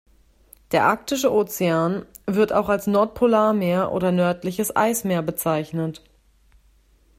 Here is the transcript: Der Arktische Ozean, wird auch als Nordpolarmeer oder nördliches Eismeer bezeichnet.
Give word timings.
Der 0.71 0.87
Arktische 0.87 1.31
Ozean, 1.31 2.07
wird 2.25 2.53
auch 2.53 2.69
als 2.69 2.87
Nordpolarmeer 2.87 3.91
oder 3.91 4.11
nördliches 4.11 4.75
Eismeer 4.75 5.21
bezeichnet. 5.21 6.01